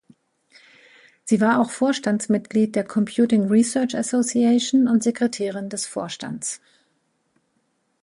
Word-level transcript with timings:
Sie 1.25 1.41
war 1.41 1.59
auch 1.61 1.69
Vorstandsmitglied 1.69 2.75
der 2.75 2.83
Computing 2.83 3.43
Research 3.49 3.95
Association 3.95 4.87
und 4.87 5.03
Sekretärin 5.03 5.69
des 5.69 5.85
Vorstands. 5.85 6.59